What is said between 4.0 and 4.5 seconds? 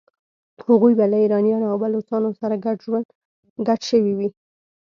وي.